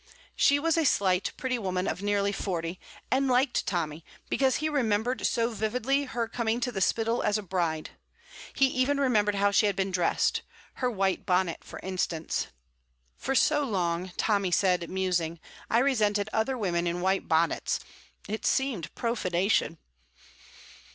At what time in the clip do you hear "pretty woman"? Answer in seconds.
1.37-1.87